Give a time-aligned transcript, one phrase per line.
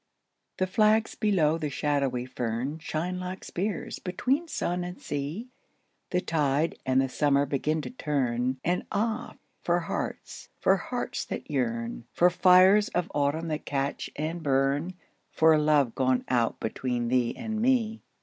[0.57, 5.49] THE flags below the shadowy fern Shine like spears between sun and sea,
[6.09, 11.51] The tide and the summer begin to turn, And ah, for hearts, for hearts that
[11.51, 14.95] yearn, For fires of autumn that catch and burn,
[15.29, 18.01] For love gone out between thee and me.